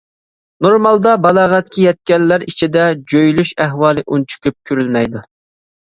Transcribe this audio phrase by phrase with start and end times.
[0.65, 5.27] نورمالدا بالاغەتكە يەتكەنلەر ئىچىدە جۆيلۈش ئەھۋالى ئۇنچە كۆپ كۆرۈلمەيدۇ.